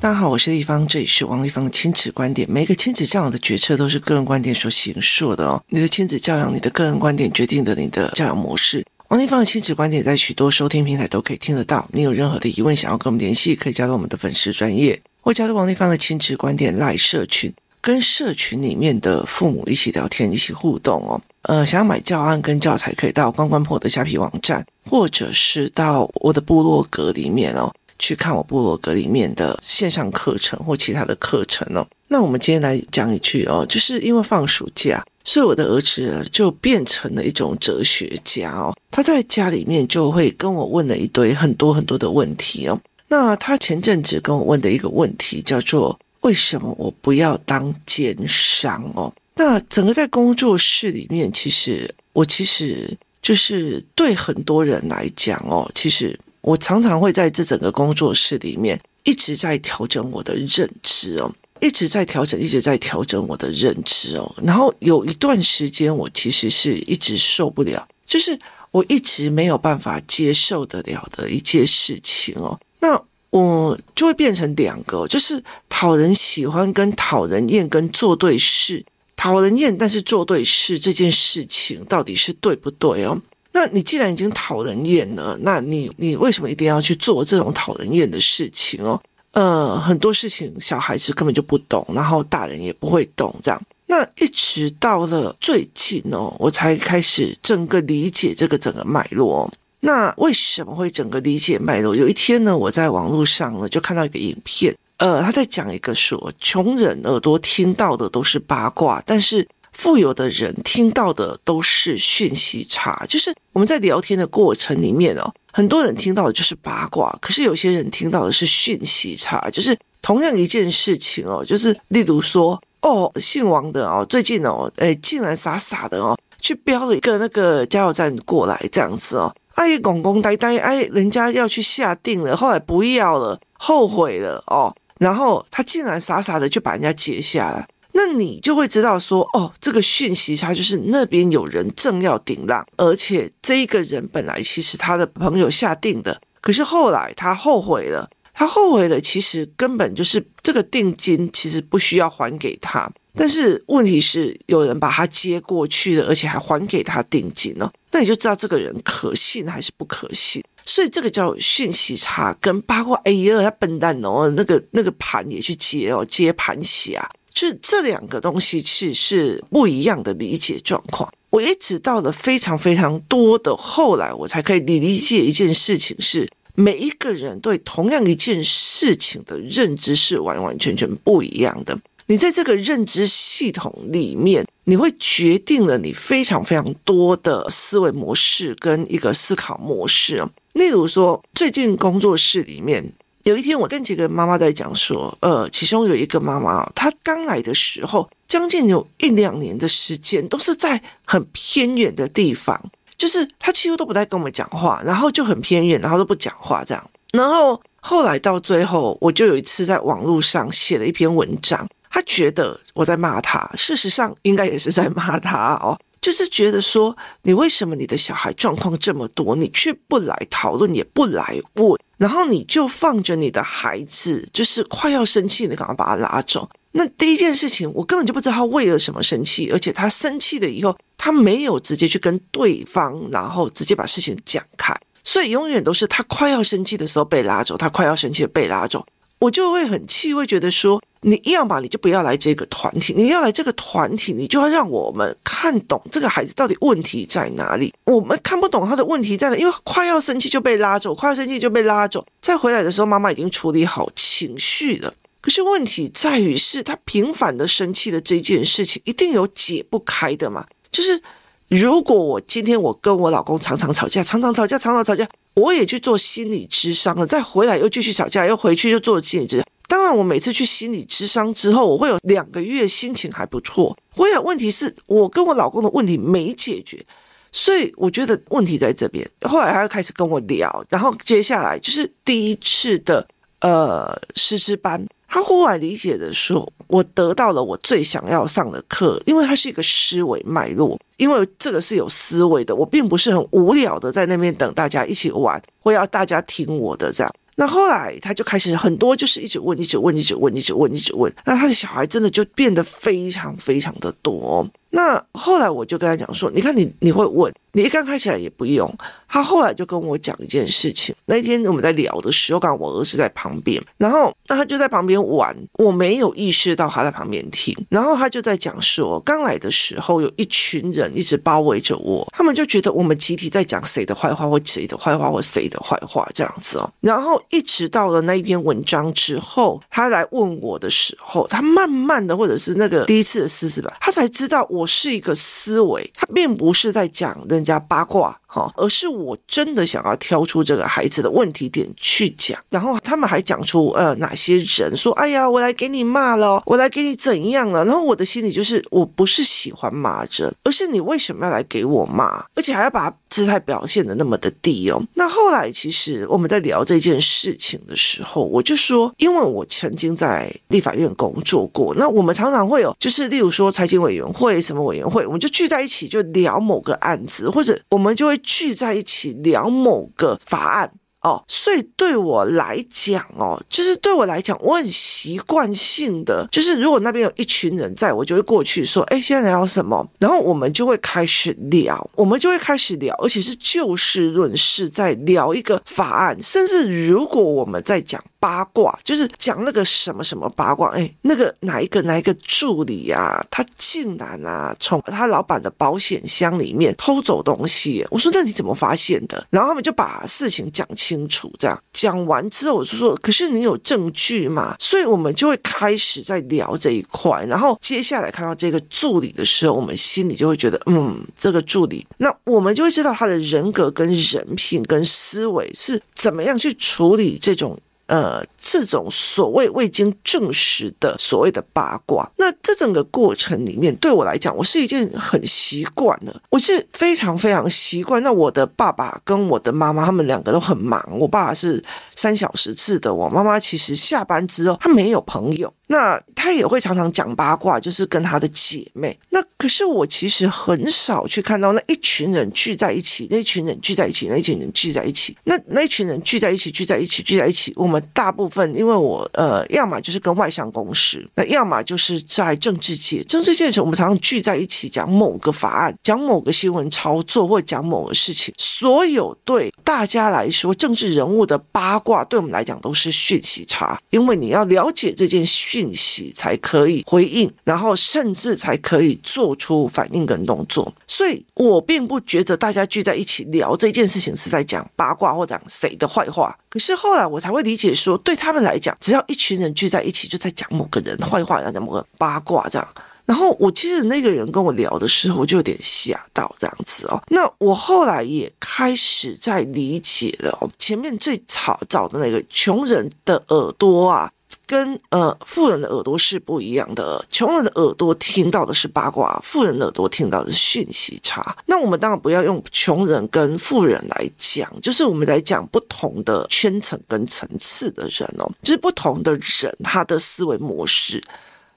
[0.00, 2.48] 大家好，我是丽芳，这里是王立芳的亲子观点。
[2.50, 5.62] 每个亲子教养的决策都是个人观点所形塑的哦。
[5.68, 8.84] 你的亲子教养，你的个人观点决定的你的教养模式。
[9.08, 11.88] 王立芳的亲子观点在许多收听平台都可以听得到。
[11.92, 21.20] 你有任何的疑问想要跟我们联系，可以加入我们的粉丝专业，或加入王立芳的亲子观点赖社群，跟社群里面的父母一起聊天，一起互动哦。
[21.42, 31.86] 呃，想要买教案跟教材，可以到关关破的虾皮网站，或者是到我的部落格里面哦，去看我部落格里面的线上课程或其他的课程哦。
[32.08, 35.04] 那我们今天来讲一句哦，就是因为放暑假。
[35.24, 42.80] 所以我的儿子就变成了一种哲学家哦，他在家里面就会跟我问了一堆很多很多的问题哦。
[43.08, 49.12] 那他前阵子跟我问的一个问题叫做：为什么我不要当奸商哦？
[49.34, 61.30] 那整个在工作室里面，其实我其实就是对很多人来讲哦，其实我常常会在这整个工作室里面一直在调整我的认知哦。
[61.60, 64.32] 一直在调整，一直在调整我的认知哦。
[64.42, 68.38] 然后有一段时间，我其实是一直受不了，就是
[68.70, 72.58] 我一直没有办法接受得了的一件事情哦。
[72.78, 72.98] 那
[73.30, 78.86] 我就会变成两个，就是讨人喜欢跟讨人厌跟做对事。
[79.16, 83.20] 讨人厌但是做对事这件事情到底是对不对哦？
[83.58, 89.02] 那你既然已经讨人厌了，那你你为什么一定要去做这种讨人厌的事情哦？
[89.32, 93.60] 呃，很多事情小孩子根本就不懂，然后大人也不会懂，这样。
[93.86, 99.50] 那一直到了最近哦，我才开始整个理解这个整个脉络。
[99.80, 101.96] 那为什么会整个理解脉络？
[101.96, 109.48] 有一天呢，我在网络上呢就看到一个影片，呃，他在讲一个说，穷人耳朵听到的都是八卦，但是。
[109.78, 137.68] 富有的人听到的都是讯息差，就是我们在聊天的过程里面哦，很多人听到的就是八卦，可是有些人听到的是讯息差，就是同样一件事情哦， 就是例如说哦，姓王的哦，最近哦，哎，竟然傻傻的哦，去标了一个那个加油站过来这样子哦，哎，公公呆呆，哎，人家要去下定了，后来不要了，后悔了哦，然后他竟然傻傻的就把人家截下来。
[137.98, 167.10] 那你就会知道说，哦，这个讯息差就是那边有人正要顶浪，而且这一个人本来其实他的朋友下定的，可是后来他后悔了，他后悔了，其实根本就是这个定金其实不需要还给他，但是问题是有人把他接过去了，而且还还给他定金呢，那你就知道这个人可信还是不可信，所以这个叫讯息差跟八卦，哎呀，他笨蛋哦，那个那个盘也去接哦，接盘侠。
[167.40, 171.08] 是这两个东西其实是不一样的理解状况。
[171.30, 181.78] 我一直到了非常非常多的后来，我才可以理理解一件事情是：每一个人对同样一件事情的认知是完完全全不一样的。
[182.06, 190.26] 你在这个认知系统里面，你会决定了你非常非常多的思维模式跟一个思考模式。
[190.54, 192.92] 例如说，最近工作室里面。
[193.28, 202.58] 有一天，我跟几个妈妈在讲说，呃，其中有一个妈妈，她刚来的时候，将近有一两年的时间，都是在很偏远的地方，
[202.96, 206.90] 就是她几乎都不带跟我们讲话，然后就很偏远，然后都不讲话这样。
[207.12, 215.78] 然后后来到最后，我就有一次在网络上写了一篇文章，她觉得我在骂她，事实上应该也是在骂她哦。
[216.00, 226.48] 就是觉得说，你为什么你的小孩状况这么多，你却不来讨论，也不来问，然后你就放着你的孩子，就是快要生气，你赶快把他拉走。
[226.72, 234.72] 那第一件事情，我根本就不知道他为了什么生气，而且他生气了以后，他没有直接去跟对方，然后直接把事情讲开，
[235.02, 238.86] 所以永远都是他快要生气的时候被拉走，他快要生气被拉走。
[239.20, 247.74] 我就会很气，会觉得说，你要么你就不要来这个团体，你要来这个团体，你就要让我们看懂这个孩子到底问题在哪里。
[247.84, 254.94] 我们看不懂他的问题在哪，因为快要生气就被拉走，快要生气就被拉走，再回来的时候，妈妈已经处理好情绪了。
[255.20, 260.46] 可是问题在于是，他频繁的生气的这件事情，一定有解不开的嘛？
[260.70, 261.02] 就是
[261.48, 265.06] 如果我今天我跟我老公常常吵架，常常吵架，常常吵架。
[265.38, 269.42] 我也去做心理咨商了，再回来又继续吵架，又回去又做心理咨。
[269.68, 273.76] 当然，我每次去心理咨商之后，我会有两个月心情还不错。
[273.90, 276.84] 回来问题是我跟我老公的问题没解决，
[277.30, 279.08] 所以我觉得问题在这边。
[279.22, 283.06] 后来他又开始跟我聊，然后接下来就是第一次的
[283.40, 284.86] 呃师资班。
[285.08, 297.12] 他忽然理解的说，我得到了我最想要上的课，因为它是一个思维脉络，因为这个是有思维的，我并不是很无聊的在那边等大家一起玩，或要大家听我的这样。
[297.36, 301.12] 那后来他就开始很多，就是一直问，一直问，一直问，一直问，一直问。
[301.24, 304.44] 那他的小孩真的就变得非常非常的多。
[304.70, 308.72] 那后来我就跟他讲说，你看你你会问，你一刚开始来也不用。
[309.10, 338.20] 他后来就跟我讲一件事情，那天我们在聊的时候，刚好我儿子在旁边，然后那他就在旁边玩，我没有意识到他在旁边听，然后他就在讲说，刚来的时候有一群人一直包围着我，他们就觉得我们集体在讲谁的坏话或谁的坏话或谁的坏话这样子哦，然后一直到了那一篇文章之后，他来问我的时候，他慢慢的或者是那个第一次的试试吧，他才知道我我是一个思维，他并不是在讲人家八卦。
[338.30, 354.78] 好，而是我真的想要挑出这个孩子的问题点去讲，然后他们还讲出呃哪些人说，哎呀，我来给你骂了，我来给你怎样了，然后我的心里就是，我不是喜欢骂人，而是你为什么要来给我骂，而且还要把姿态表现的那么的低哦。
[354.92, 368.17] 那后来其实我们在聊这件事情的时候，我就说，因为我曾经在立法院工作过，那我们常常会有，就是例如说财经委员会什么委员会，我们就聚在一起就聊某个案子，或者我们就会。
[368.18, 379.88] 聚在一起聊某个法案哦，所以对我来讲哦，就是对我来讲，我很习惯性的，就是如果那边有一群人在，我就会过去说，哎，现在聊什么？
[380.00, 388.02] 然后我们就会开始聊，我们就会开始聊，而且是就事论事，在聊一个法案，甚至如果我们在讲。
[388.20, 397.86] 八卦就是讲那个什么什么八卦，哎，那个哪一个哪一个助理啊，他竟然啊从他老板的保险箱里面偷走东西。
[397.90, 399.26] 我说那你怎么发现的？
[399.30, 404.56] 然后他们就把事情讲清楚，这样讲完之后我就说，可是你有证据吗？
[404.58, 407.24] 所以我们就会开始在聊这一块。
[407.26, 417.58] 然后接下来看到这个助理的时候，我们心里就会觉得，嗯，这个助理，那我们就会知道他的人格跟人品跟思维是怎么样去处理这种。
[417.88, 428.02] 呃，这种所谓未经证实的所谓的八卦，那这整个过程里面，对我来讲，我是一件很习惯的，我是非常非常习惯。
[428.02, 430.86] 那我的爸爸跟我的妈妈，他们两个都很忙。
[430.98, 431.64] 我爸爸是
[431.96, 435.52] 三小时制的，我妈妈其实下班之后，她没有朋友。
[435.68, 438.98] 那他也会常常讲八卦，就是跟他的姐妹。
[439.10, 445.16] 那可是我其实很少去看到那一群人聚在一起，那一群人聚在一起，那一群人聚在一起。
[445.24, 447.52] 那那一群人聚在一起，聚在一起，聚在一起。
[447.54, 453.04] 我们大部分，因为我呃，要么就是跟外商公司，那要么就是在政治界。
[453.04, 458.34] 政治界的时候，我们常常聚在一起讲某个法案，讲某个新闻操作，或讲某个事情。
[458.38, 465.24] 所有对大家来说，政治人物的八卦，对我们来讲都是讯息差，因为你要了解这件
[465.58, 470.72] 信息才可以回应，然后甚至才可以做出反应跟动作。
[470.86, 476.36] 所以我并不觉得大家聚在一起聊这件事情是在讲八卦或讲谁的坏话。
[476.48, 482.68] 可是后来我才会理解说，对他们来讲，只要一群人聚在一起，就在讲某个人坏话，然后讲某个八卦这样。
[483.04, 487.02] 然后我其实那个人跟我聊的时候，我就有点吓到这样子哦。
[487.08, 494.12] 那我后来也开始在理解了，前面最吵吵的那个穷人的耳朵啊。
[494.46, 501.36] 跟呃富人的耳朵是不一样的，穷人的耳朵听到的是八卦，富人的耳朵听到的是讯息差。
[501.46, 511.02] 那我们当然不要用穷人跟富人来讲，就是我们来讲不同的圈层跟层次的人哦，就是不同的人他的思维模式。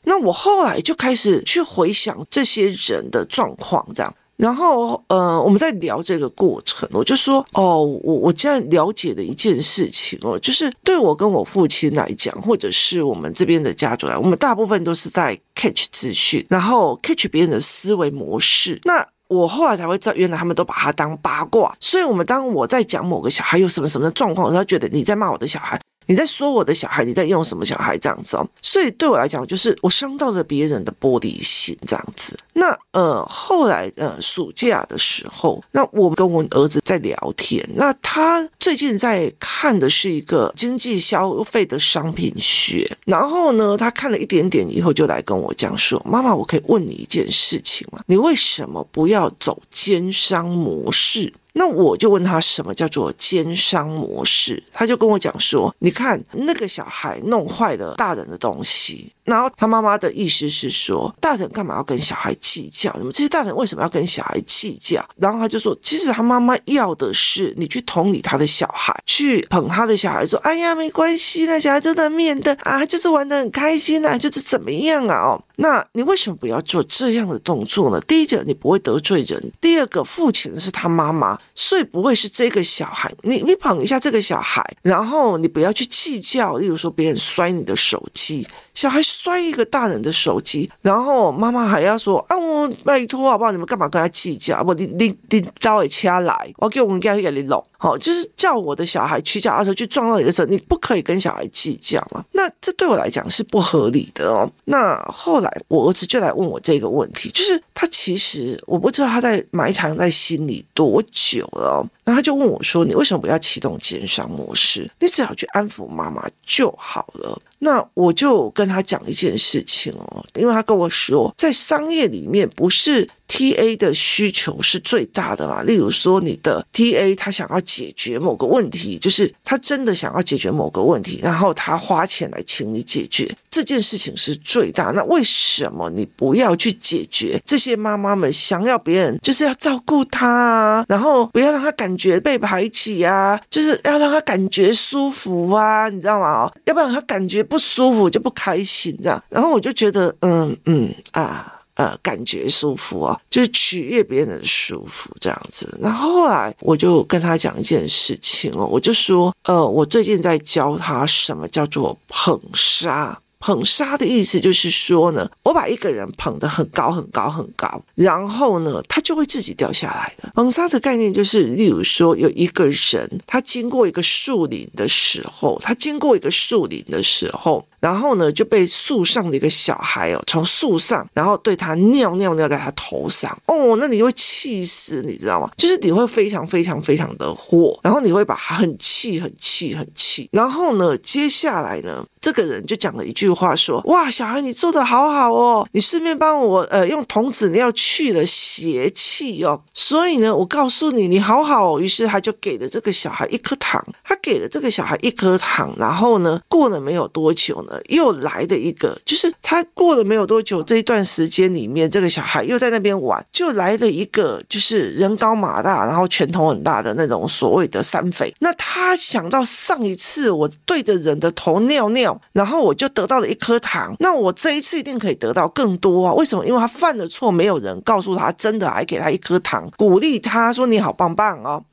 [0.03, 4.13] 那我后来就开始去回想这些人的状况，这样。
[4.41, 18.81] 然后，呃，我们在聊这个过程，我就说，哦，我我现在了解的一件事情哦，就是对我跟我父亲来讲，或者是我们这边的家族来，我们大部分都是在 catch 资讯，然后 catch 别人的思维模式。
[18.83, 21.71] 那我后来才会知道，原来他们都把它当八卦。
[21.79, 25.79] 所以，我们当我在讲某个小孩有什么什么的状况，他觉得你在骂我的小孩。
[26.07, 28.47] 你在说我的小孩，你在用什么小孩这样子哦？
[28.61, 32.37] 所以对我来讲，就是我伤到了别人的玻璃心这样子。
[32.53, 48.01] 那呃，后来呃，暑假的时候，那我跟我儿子在聊天，那他最近在看的是一个经济消费的商品学，然后呢，他看了一点点以后，就来跟我讲说：“妈妈，我可以问你一件事情吗？
[48.07, 62.91] 你为什么不要走奸商模式？”那我就问他什么叫做奸商模式，他就跟我讲说：“你看那个小孩弄坏了大人的东西，然后他妈妈的意思是说，大人干嘛要跟小孩计较？
[62.97, 65.01] 什么这些大人为什么要跟小孩计较？
[65.15, 75.15] 然后他就说，其实他妈妈要的是你去同理他的小孩，去捧他的小孩，说，哎呀，没关系那，小孩真的面的啊，就是玩得很开心啊，就是怎么样啊？
[75.15, 75.41] 哦。
[75.57, 78.01] 那你为什么不要做这样的动作呢？
[78.07, 83.13] 第一个，你不会得罪人；第二个，付钱的是他妈妈，所以不会是这个小孩。
[83.21, 86.57] 你你捧一下这个小孩，然后你不要去计较。
[86.57, 93.51] 例如说，别人摔你的手机，小孩摔一个大人的手机，然后妈妈还要说啊，我拜托好不好？
[93.51, 94.63] 你们干嘛跟他计较？
[94.63, 97.63] 不，你你你找我掐来，我叫我们家去给你弄。
[97.83, 102.23] 好，就是叫我的小孩骑脚踏车去撞到你的时候，你不可以跟小孩计较嘛？
[102.33, 104.47] 那这对我来讲是不合理的哦。
[104.65, 111.83] 那后来我儿子就来问我这个问题，就是他其实我不知道他在埋藏在心里多久了。
[112.03, 114.87] 然后他就问我说：“你为什么不要启动减少模式？
[114.99, 123.09] 你只要去安抚妈妈就好了。”那我就跟他讲一件事情哦，因为他跟我说，在商业里面不是。
[123.31, 125.63] TA 的需求是最大的嘛？
[125.63, 134.91] 例如说，你的 TA 他想要解决某个问题，就是他真的想要解决某个问题，然后他花钱来请你解决这件事情是最大。
[134.93, 146.51] 那为什么你不要去解决这些妈妈们想要别人就是要照顾他啊，然后不要让他感觉被排挤啊，就是要让他感觉舒服啊，你知道吗？
[146.65, 149.23] 要不然他感觉不舒服就不开心这样。
[149.29, 151.59] 然后我就觉得，嗯嗯啊。
[151.81, 155.79] 呃，感觉舒服啊，就是取悦别人的舒服这样子。
[155.81, 163.19] 然后后来我就跟他讲一件事情哦，我就说，呃，我最近在教他什么叫做捧杀。
[163.39, 170.29] 捧杀的意思就是说呢，我把一个人捧得很高很高很高，然后呢，他就会自己掉下来的。
[170.35, 177.65] 捧杀的概念就是，例如说有一个人，他经过一个树林的时候，他经过一个树林的时候。
[177.81, 185.49] 然后呢，就被树上的一个小孩哦，从树上，然后对他尿尿尿在他头上哦，那你会气死，你知道吗？
[185.57, 190.29] 就是你会非常非常非常的火，然后你会把他很气很气很气。
[190.31, 199.63] 然后呢，接下来呢，这个人就讲了一句话说：“哇，小孩你做的好好哦，你顺便帮我呃用童子尿去了邪气哦。
[199.73, 207.70] 所以呢，我告诉你，你好好哦。”于是他就给了这个小孩一颗糖，他给了这个小孩一颗糖，然后呢，过了没有多久呢。
[207.89, 218.33] 又来的一个，就是他过了没有多久，这一段时间里面，这个小孩又在那边玩，就来了一个，就是人高马大，然后拳头很大的那种所谓的山匪。
[218.39, 226.13] 那他想到上一次我对着人的头尿尿，然后我就得到了一颗糖，那我这一次一定可以得到更多啊？
[226.13, 226.45] 为什么？
[226.45, 231.63] 因为他犯了错，没有人告诉他，真的还给他一颗糖，鼓励他说你好棒棒哦。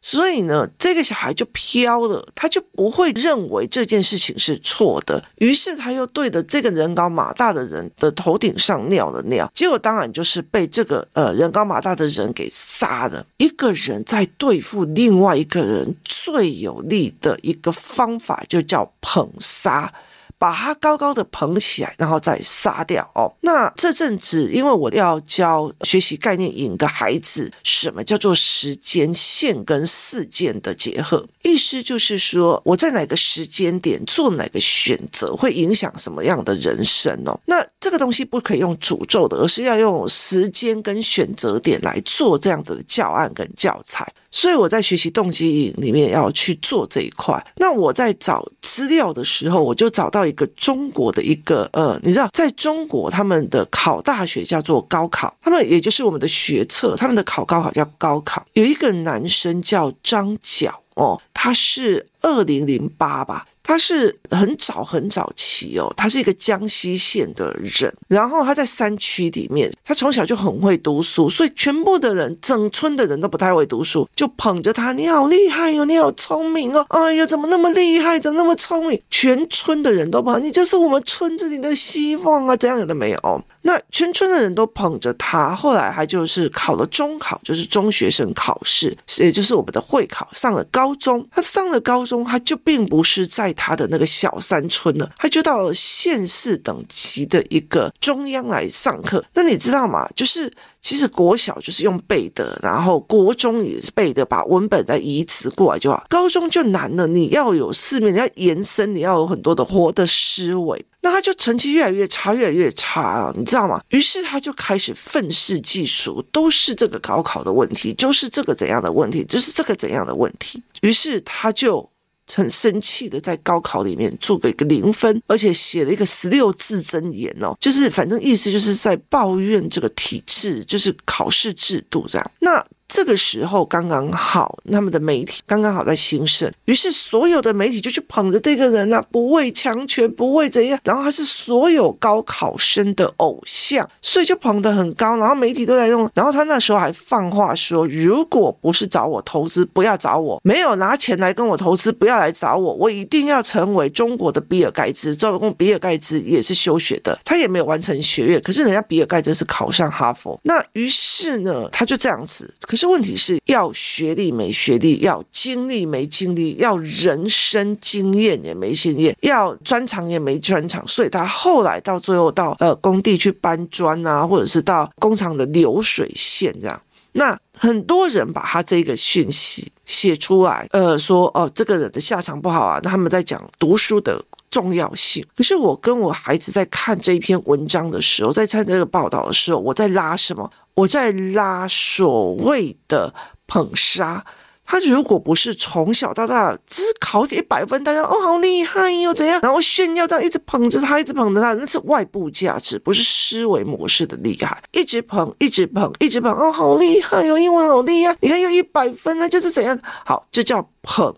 [0.00, 5.24] 所以呢，这个小孩就飘了，他就不会认为这件事情是错的。
[5.36, 13.26] 于是他又对着这个人高马大的人的头顶上尿了尿，结果当然就是被这个呃人高马大的人给杀了。
[13.38, 19.92] 一个人在对付另外一个人最有力的一个方法，就叫捧杀。
[20.38, 23.32] 把它高高的捧起来，然后再杀掉哦。
[23.40, 31.26] 那这阵子，因为我要教学习概念营的孩子，什么叫做时间线跟事件的结合？
[31.42, 37.38] 意思就是说，我在哪个时间点做哪个选择，会影响什么样的人生哦。
[37.46, 44.06] 那这个东西不可以用诅咒的，而是要用时间跟选择点来做这样子的教案跟教材。
[44.30, 47.42] 所以我在学习动机营里面要去做这一块。
[47.56, 58.44] 那我在找资料的时候，我就找到一个中国的一个呃，你知道，在中国他们的考大学叫做高考，他们也就是我们的学测，他们的考高考叫高考。
[58.54, 63.46] 有一个男生叫张角哦，他是二零零八吧。
[63.66, 79.02] 他是很早很早期哦，他是一个江西县的人，然后他在山区里面，他从小就很会读书，所以全部的人，整村的人都不太会读书，就捧着他，你好厉害哟，你好聪明哦，哎呀，怎么那么厉害，怎么那么聪明？
[79.10, 83.44] 全村的人都捧你，就是我们村子里的希望啊，这样有的没有？
[83.62, 91.26] 那全村的人都捧着他，后来他就是考了中考，就是中学生考试，也就是我们的会考，上了高中。
[91.32, 99.24] 他上了高中，他就并不是在他的那个小山村了，他就到了县市等级的一个中央来上课。
[99.34, 100.08] 那你知道吗？
[100.14, 106.04] 就是其实国小就是用背的，然后国中也是背的，把文本再移植过来就好。
[106.08, 110.84] 高中就难了，你要有四面，你要延伸，你要有很多的活的思维。
[111.02, 113.80] 那他就成绩越来越差，越来越差啊，你知道吗？
[113.90, 120.60] 于是他就开始愤世嫉俗，都是这个高考的问题，就是这个怎样的问题，就是这个怎样的问题。
[120.82, 121.88] 于是他就
[122.34, 132.30] 很生气的在高考里面做个一个零分，而且写了一个十六字真言哦，就是反正意思就是在抱怨这个体制，就是考试制度这样。
[132.40, 155.16] 那这个时候刚刚好，他们的媒体刚刚好在兴盛，于是所有的媒体就去捧着这个人啊，不畏强权，不畏怎样，然后他是所有高考生的偶像，所以就捧得很高，然后媒体都在用，然后他那时候还放话说，如果不是找我投资，不要找我，没有拿钱来跟我投资，不要来找我，我一定要成为中国的比尔盖茨。
[155.16, 162.54] 这个比尔盖茨也是休学的，他也没有完成学业，可是人家比尔盖茨是考上哈佛，那于是呢，他就这样子。
[162.76, 176.80] 是问题是要学历没学历，要经历没经历，要人生经验也没经验，要专长也没专长，所以他后来到最后到呃工地去搬砖啊，或者是到工厂的流水线这样。
[177.12, 185.26] 那很多人把他这个讯息写出来，呃，说哦这个人的下场不好啊，那他们在讲读书的重要性。
[185.34, 190.50] 可是我跟我孩子在看这一篇文章的时候，在看这个报道的时候，我在拉什么？
[190.76, 193.14] 我在拉所谓的
[193.46, 194.22] 捧杀，
[194.66, 211.14] 他如果不是从小到大只考一百分，大家哦好厉害哟怎样，然后炫耀这样一直捧着他，一直捧着他，那是外部价值，不是思维模式的厉害，一直捧，一直捧，一直捧，哦好厉害哟，英文好厉害，你看又一百分那就是怎样，好，这叫捧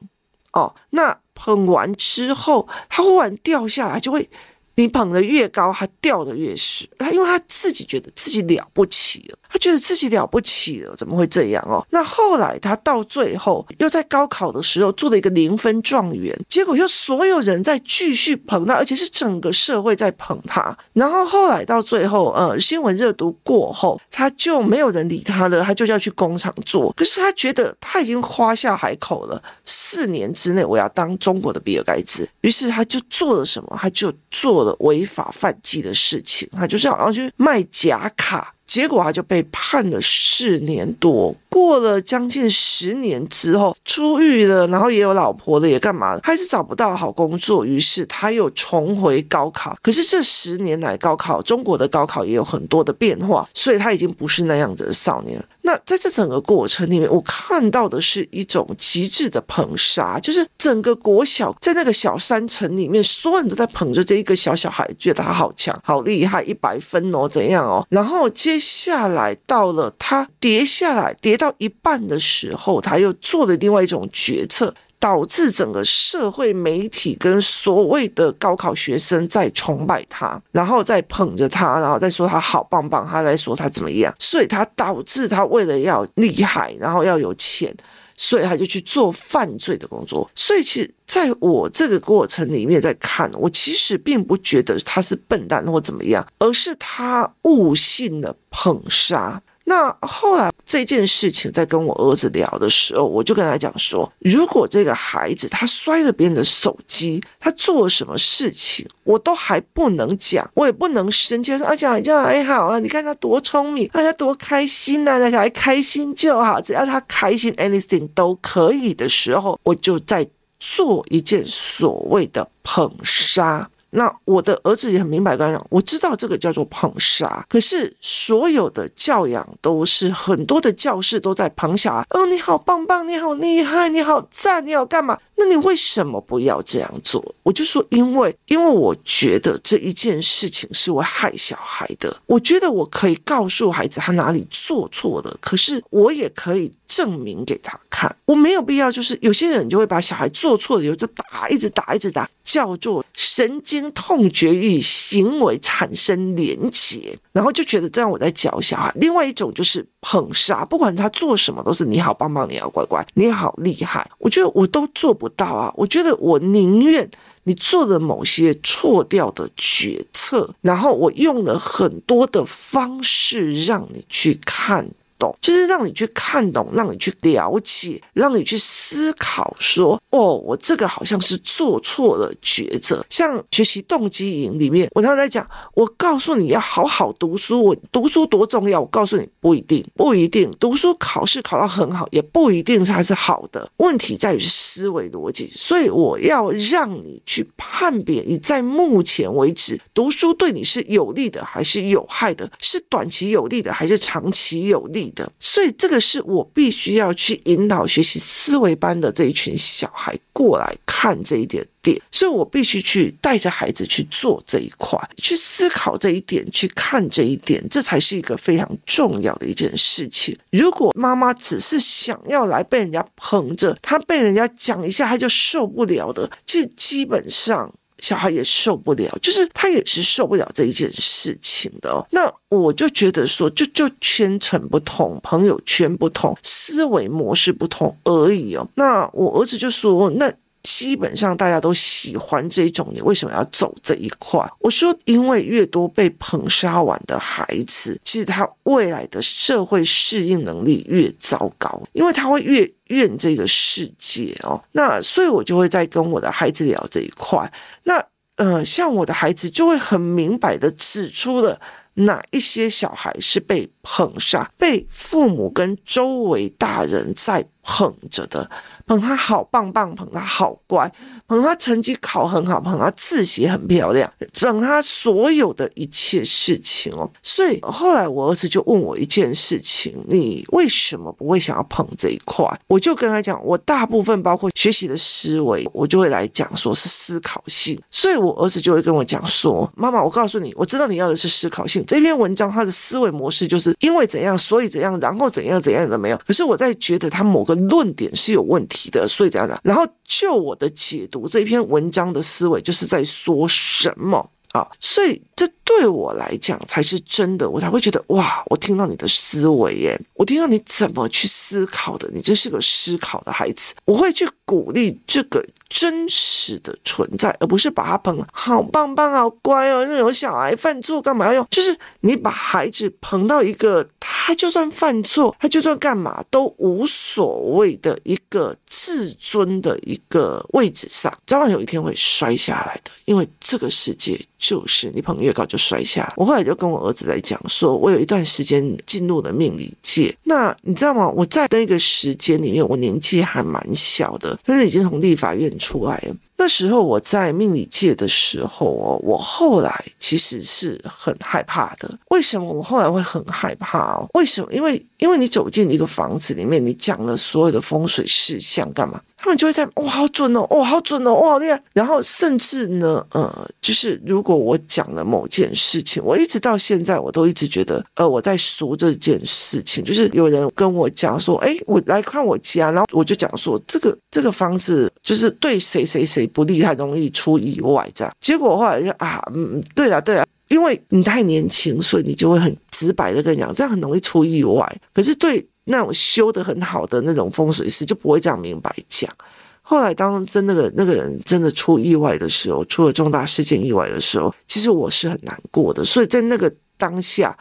[0.52, 4.30] 哦，那捧完之后，他忽然掉下来就会。
[4.78, 6.88] 你捧得越高，他掉得越实。
[6.96, 11.84] 他因为他自己觉得自己了不起了，他觉得自己了不起了，怎么会这样哦？
[11.90, 20.76] 那后来他到最后又在高考的时候做了一个零分状元，结果又所有人在继续捧他，而且是整个社会在捧他。
[20.92, 26.92] 然后后来到最后，呃，新闻热度过后，他就没有人理他了，他就要去工厂做。
[26.96, 32.28] 可是他觉得他已经夸下海口了，四年之内我要当中国的比尔盖茨。
[32.40, 33.78] 于是他就做了什么？
[33.78, 34.74] 他就做了。
[34.78, 41.34] 违法犯纪的事情，他就是好像去卖假卡，结果他就被判了四年多。
[41.48, 49.76] 过了将近十年之后，出狱了，然后也有老婆了，也干嘛了，还是找不到好工作，于是他又重回高考。
[49.82, 55.42] 可是这十年来，高考中国的高考也有很多的变化，所以他已经不是那样子的少年。
[55.62, 67.84] 那在这整个过程里面，我看到的是一种极致的捧杀，就是整个国小在那个小山城里面，所有人都在捧着这一个小小孩，觉得他好强、好厉害，一百分哦，怎样哦？
[67.90, 74.74] 然后接下来到了他跌下来，跌到一半的时候，他又做了另外一种决策。
[75.00, 87.72] 导致整个社会媒体跟所谓的高考学生在崇拜他，然后再捧着他，然后再说他好棒棒，他在说他怎么样，所以他导致他为了要厉害，然后要有钱，
[88.18, 90.30] 所以他就去做犯罪的工作。
[90.34, 99.40] 所以其实在我这个过程里面在看，我其实并不觉得他是笨蛋或怎么样，而是他悟性的捧杀。
[99.64, 120.28] 那后来这件事情在跟我儿子聊的时候，我就跟他讲说，如果这个孩子他摔了别人的手机，他做了什么事情，我都还不能讲，我也不能生气说啊，讲讲还好啊，你看他多聪明，他多开心呐，那小孩开心就好，只要他开心，anything 都可以的时候，我就在
[120.60, 123.70] 做一件所谓的捧杀。
[123.90, 135.18] 那我的儿子也很明白，跟他讲，我知道这个叫做捧杀，可是所有的教养都是很多的教室都在捧小孩，哦，你好棒棒，你好厉害，你好赞，你好干嘛？
[135.40, 137.24] 那你为什么不要这样做？
[137.44, 142.14] 我就说，因为，因为我觉得这一件事情是会害小孩的。
[142.26, 148.14] 我觉得我可以告诉孩子他哪里做错了，可是我也可以证明给他看。
[148.24, 158.92] 我没有必要，就是有些人就会把小孩做错了以后就打，一直打，一直打，叫做神经痛觉与行为产生连结，然后就觉得这样我在教小孩。
[158.96, 164.08] 另外一种就是捧杀，不管他做什么都是你好棒棒，你好乖乖，你好厉害。
[164.18, 165.72] 我觉得我都做不到啊！
[165.76, 167.10] 我觉得我宁愿
[167.44, 174.88] 你做了某些错掉的决策，然后我用了很多的方式让你去看。
[175.18, 183.04] 懂，就是让你去看懂，让你去了解，让你去思考说，哦，我这个好像是做错了抉择。
[183.10, 193.68] 像学习动机营里面，我常常在讲，我告诉你要好好读书，我读书多重要，我告诉你不一定，不一定，读书考试考到很好，也不一定它是好的。
[193.78, 205.07] 问题在于思维逻辑，所以我要让你去判别，你在目前为止读书对你是有利的还是有害的，是短期有利的还是长期有利。
[205.38, 220.36] 所以这个是我必须要去引导学习思维班的这一群小孩过来看这一点点，所以我必须去带着孩子去做这一块，去思考这一点，去看这一点，这才是一个非常重要的一件事情。
[220.50, 227.72] 如果妈妈只是想要来被人家捧着，她被人家讲一下，她就受不了的，这基本上。
[227.98, 232.06] 小孩也受不了，就是他也是受不了这一件事情的。
[232.10, 238.66] 那我就觉得说，就就圈层不同，朋友圈不同，思维模式不同而已哦。
[238.74, 240.32] 那我儿子就说，那
[240.62, 244.40] 基本上大家都喜欢这种，你为什么要走这一块？
[244.60, 252.70] 我说，因为越多被捧杀完的孩子，其实他未来的社会适应能力越糟糕，因为他会越。
[252.88, 257.50] 怨这个世界哦，那所以我就会在跟我的孩子聊这一块。
[257.84, 258.04] 那
[258.36, 261.60] 呃，像我的孩子就会很明白的指出了
[261.94, 268.50] 哪一些小孩是被捧杀，被父母跟周围大人在捧着的。
[268.86, 270.90] 捧他好棒棒，捧他好乖，
[271.26, 277.06] 捧他成绩考很好，捧他字写很漂亮，捧他所有的一切事情哦。
[277.22, 282.48] 所以后来我儿子就问我一件事情：你为什么不会想要捧这一块？
[282.66, 287.78] 我就跟他讲，我大部分包括学习的思维，我就会来讲说是思考性。
[287.90, 291.84] 所以我儿子就会跟我讲说：妈妈，我告诉你，我知道你要的是思考性。
[291.86, 296.18] 这篇文章他的思维模式就是因为怎样，所以怎样，然后怎样怎样的没有。
[296.26, 298.90] 可是我在觉得他某个论点是有问题。
[298.90, 304.66] 的，所以这样的，然后就我的解读，这篇文章的思维就是在说什么啊？
[304.78, 315.44] 所以这对我来讲才是真的，我才会觉得哇，我听到你的思维耶，我听到你怎么去思考的，你真是个思考的孩子，我会去鼓励这个。
[315.68, 319.84] 真实的存在，而不是把他捧好棒棒、好乖哦。
[319.86, 321.46] 那种小孩犯错干嘛要用？
[321.50, 332.90] 就是你把孩子捧到一个，他就算犯错，他就算干嘛都无所谓的一个自尊的一个位置上，早晚有一天会摔下来的。
[333.04, 336.10] 因为这个世界就是你捧越高就摔下。
[336.16, 341.08] 我后来就跟我儿子在讲说，说我有一段时间进入了命理界，那你知道吗？
[341.08, 345.48] 我在那个时间里面，我年纪还蛮小的，但是已经从立法院。
[345.58, 346.14] 出来了。
[346.40, 351.98] 那时候我在命理界的时候哦，我后来其实是很害怕的。
[352.10, 354.08] 为什么我后来会很害怕哦？
[354.14, 354.48] 为什么？
[354.52, 359.00] 因为因为你走进一个房子里面，你讲了所有的风水事项，干嘛？
[359.20, 361.60] 他们就会在哇，好准哦，哇，好准哦，哇，好厉害。
[361.72, 378.14] 然后甚至呢，呃，就是如果我讲了某件事情，我一直到现在我都一直觉得，呃，我在说这件事情，就是有人跟我讲说，哎，我来看我家，然后我就讲说，这个这个房子就是对谁谁谁不利，太容易出意外，这样。
[378.20, 384.80] 结果后来就啊，嗯，对了对了，因为你太年轻，所以你就会很直白的跟你讲，这样很容易出意外。
[384.92, 385.46] 可是对。
[385.70, 389.14] 那种修得很好的那种风水师就不会这样明白讲。
[389.60, 395.84] 后来当真那个那个人真的出意外的时候，出了重大事件意外的时候，其实我是很难过的。
[395.84, 397.36] 所以在那个当下，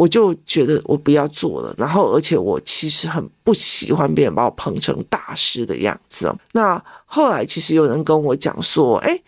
[0.00, 1.74] 我就觉得我不要做了。
[1.76, 6.34] 然后而且我其实很不喜欢别人把我捧成大师的样子。
[6.52, 9.20] 那后来其实有人跟我讲说，哎。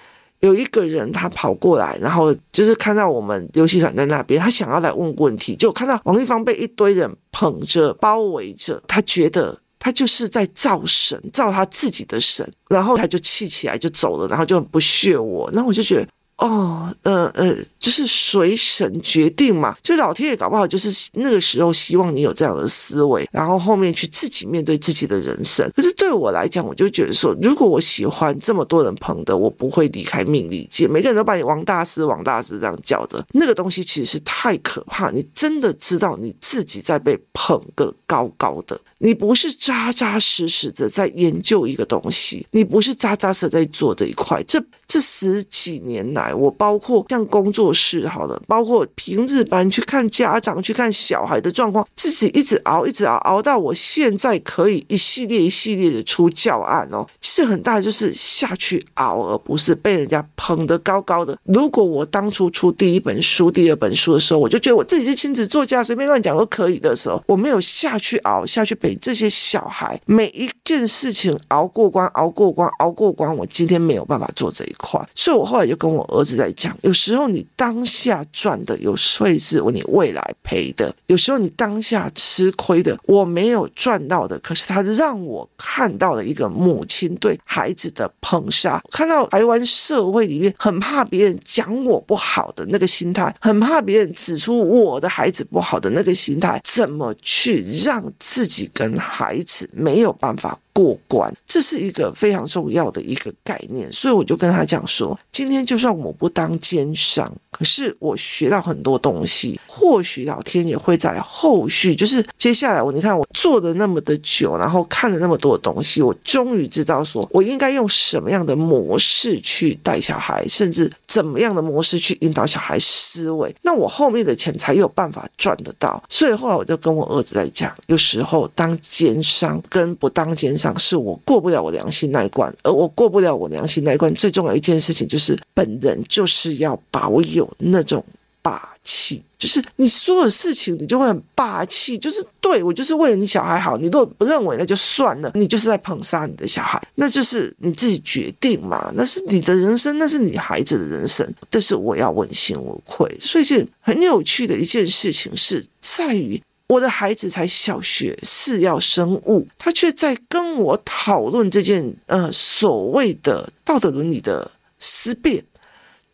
[0.43, 16.09] 有一个人，他跑过来，然后就是看到我们游戏团在那边，他想要来问问题，就看到王丽芳被一堆人捧着、包围着，他觉得他就是在造神，造他自己的神，然后他就气起来就走了，然后就很不屑我，那我就觉得。
[16.43, 25.71] 哦，呃呃，就是随神决定嘛，就老天爷搞不好就是那个时候希望你有这样的思维，然后后面去自己面对自己的人生。
[25.77, 30.89] 可是对我来讲，我就觉得说，如果我喜欢这么多人捧的，我不会离开命理界。
[30.89, 35.13] 每个人都把你王大师、王大师这样叫着，那个东西其实是太可怕。
[35.13, 44.61] 你真的知道你自己在被捧个高高的，你不是扎扎实实的在研究一个东西，你不是扎扎实实在做这一块，这。
[44.89, 57.07] 这十几年来，我包括像工作室好了，包括平日班去看家长、去看小孩的状况，自己一直熬，一直熬，熬到我现在可以一系列一系列的出教案哦。
[57.21, 61.37] 其实很大的就是下去熬，而不是被人家捧得高高的。
[61.45, 75.01] 如果我当初出第一本书、第二本书的时候，我就觉得我自己是亲子作家，随便乱讲都可以的时候，我没有下去熬，下去陪这些小孩每一件事情熬过关、熬过关、熬过关，我今天没有办法做这一块。
[75.15, 126.03] 所以，我后来就跟我儿子在讲，有时候你当下赚的，有时候是你未来赔的；有时候你当下吃亏的，我没有赚到的，可是他让我看到了一个母亲对孩子的捧杀，看到台湾社会里面很怕别人讲我不好的那个心态，很怕别人指出我的孩子不好的那个心态，怎么去让自己跟孩子没有办法过关，这是一个非常重要的一个概念，所以我就跟他讲说，今天就算我不当奸商，可是我学到很多东西，或许老天也会在后续，就是接下来我你看我做的那么的久，然后看了那么多东西，我终于知道说我应该用什么样的模式去带小孩，甚至怎么样的模式去引导小孩思维，那我后面的钱才有办法赚得到。
[126.09, 130.79] 所以后来我就跟我儿子在讲，有时候当奸商跟不当奸商商。
[130.79, 138.05] 是我过不了我良心那一关，而我过不了我良心那一关，最重要一件事情就是本人就是要保有那种
[138.41, 156.43] 霸气，就是你所有事情你就会很霸气，就是对我就是为了你小孩好，你如果不认为那就算了，你就是在捧杀你的小孩，那就是你自己决定嘛，那是你的人生，那是你孩子的人生，但是我要问心无愧，所以是很有趣的一件事情是在于。
[156.73, 165.45] 我的孩子才小学是要生物，他却在跟我讨论这件呃所谓的道德伦理的思辨，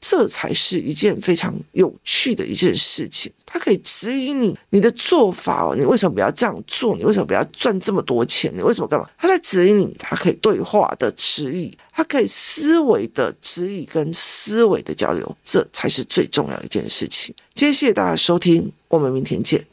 [0.01, 3.31] 这才是一件非常有趣的一件事情。
[3.51, 6.95] 他可以指引你你的做法哦，你为什么不要这样做？
[6.97, 8.53] 你为什么不要赚这么多钱？
[8.55, 9.09] 你为什么干嘛？
[9.17, 17.35] 他在指引你，他可以对话的指引，他可以思维的指引跟思维的交流，这才是最重要一件事情。
[17.55, 19.65] 今天谢谢大家收听，我们明天见。